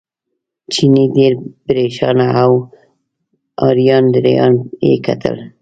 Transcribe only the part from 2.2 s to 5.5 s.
و او اریان دریان یې کتل.